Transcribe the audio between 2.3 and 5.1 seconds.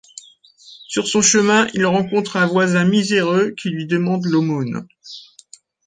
un voisin miséreux qui lui demande l’aumône.